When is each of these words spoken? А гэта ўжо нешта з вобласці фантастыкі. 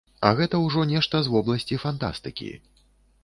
А 0.27 0.29
гэта 0.37 0.59
ўжо 0.61 0.85
нешта 0.93 1.21
з 1.27 1.33
вобласці 1.35 1.79
фантастыкі. 1.85 2.49